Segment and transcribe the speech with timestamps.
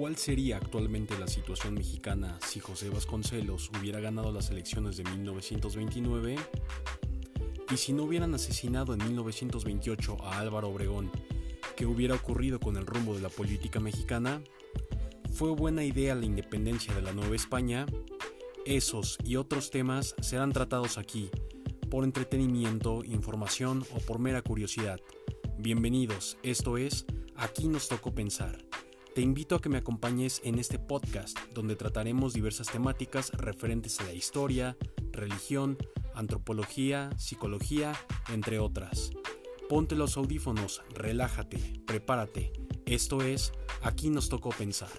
[0.00, 6.36] ¿Cuál sería actualmente la situación mexicana si José Vasconcelos hubiera ganado las elecciones de 1929?
[7.70, 11.12] ¿Y si no hubieran asesinado en 1928 a Álvaro Obregón,
[11.76, 14.42] qué hubiera ocurrido con el rumbo de la política mexicana?
[15.34, 17.84] ¿Fue buena idea la independencia de la Nueva España?
[18.64, 21.28] Esos y otros temas serán tratados aquí,
[21.90, 24.98] por entretenimiento, información o por mera curiosidad.
[25.58, 27.04] Bienvenidos, esto es
[27.36, 28.69] Aquí nos tocó pensar.
[29.14, 34.04] Te invito a que me acompañes en este podcast donde trataremos diversas temáticas referentes a
[34.04, 34.76] la historia,
[35.10, 35.76] religión,
[36.14, 37.92] antropología, psicología,
[38.32, 39.10] entre otras.
[39.68, 42.52] Ponte los audífonos, relájate, prepárate.
[42.86, 44.90] Esto es, aquí nos tocó pensar.